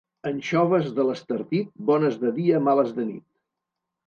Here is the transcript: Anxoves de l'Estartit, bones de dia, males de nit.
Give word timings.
Anxoves 0.27 0.87
de 0.99 1.05
l'Estartit, 1.09 1.69
bones 1.91 2.17
de 2.25 2.33
dia, 2.39 2.63
males 2.71 2.97
de 2.97 3.07
nit. 3.13 3.23